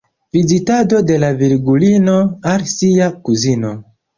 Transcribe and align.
Vizitado 0.37 1.01
de 1.09 1.17
la 1.25 1.29
Virgulino 1.43 2.17
al 2.55 2.67
sia 2.75 3.13
kuzino. 3.29 3.79